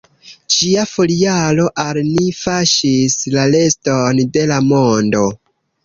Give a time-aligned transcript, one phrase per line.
[0.53, 5.29] Ĝia foliaro al ni kaŝis la reston de la mondo.